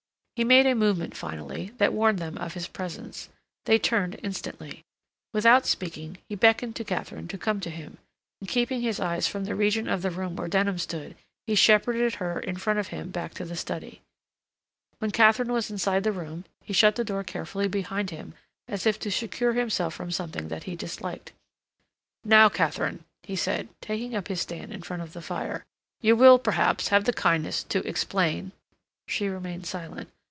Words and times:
He 0.37 0.43
made 0.45 0.65
a 0.65 0.73
movement 0.73 1.15
finally 1.15 1.71
that 1.77 1.93
warned 1.93 2.17
them 2.17 2.35
of 2.39 2.55
his 2.55 2.67
presence; 2.67 3.29
they 3.65 3.77
turned 3.77 4.19
instantly. 4.23 4.83
Without 5.33 5.67
speaking, 5.67 6.17
he 6.27 6.33
beckoned 6.33 6.75
to 6.77 6.83
Katharine 6.83 7.27
to 7.27 7.37
come 7.37 7.59
to 7.59 7.69
him, 7.69 7.99
and, 8.39 8.49
keeping 8.49 8.81
his 8.81 8.99
eyes 8.99 9.27
from 9.27 9.43
the 9.45 9.53
region 9.53 9.87
of 9.87 10.01
the 10.01 10.09
room 10.09 10.35
where 10.35 10.47
Denham 10.47 10.79
stood, 10.79 11.15
he 11.45 11.53
shepherded 11.53 12.15
her 12.15 12.39
in 12.39 12.55
front 12.55 12.79
of 12.79 12.87
him 12.87 13.11
back 13.11 13.35
to 13.35 13.45
the 13.45 13.55
study. 13.55 14.01
When 14.97 15.11
Katharine 15.11 15.51
was 15.53 15.69
inside 15.69 16.03
the 16.03 16.11
room 16.11 16.45
he 16.61 16.73
shut 16.73 16.95
the 16.95 17.01
study 17.03 17.07
door 17.09 17.23
carefully 17.23 17.67
behind 17.67 18.09
him 18.09 18.33
as 18.67 18.87
if 18.87 18.97
to 19.01 19.11
secure 19.11 19.53
himself 19.53 19.93
from 19.93 20.09
something 20.09 20.47
that 20.47 20.63
he 20.63 20.75
disliked. 20.75 21.33
"Now, 22.23 22.49
Katharine," 22.49 23.05
he 23.21 23.35
said, 23.35 23.67
taking 23.79 24.15
up 24.15 24.27
his 24.27 24.41
stand 24.41 24.73
in 24.73 24.81
front 24.81 25.03
of 25.03 25.13
the 25.13 25.21
fire, 25.21 25.65
"you 26.01 26.15
will, 26.15 26.39
perhaps, 26.39 26.87
have 26.87 27.03
the 27.03 27.13
kindness 27.13 27.61
to 27.65 27.87
explain—" 27.87 28.53
She 29.07 29.27
remained 29.27 29.67
silent. 29.67 30.09